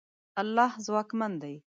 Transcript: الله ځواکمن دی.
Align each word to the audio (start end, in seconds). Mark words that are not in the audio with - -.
الله 0.41 0.71
ځواکمن 0.85 1.33
دی. 1.41 1.55